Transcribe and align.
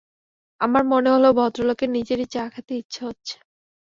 আমার 0.61 0.83
মনে 0.91 1.09
হল 1.09 1.25
ভদ্রলোকের 1.39 1.89
নিজেরই 1.89 2.27
চা 2.33 2.43
খেতে 2.53 2.73
ইচ্ছে 2.77 3.01
হচ্ছে! 3.07 3.35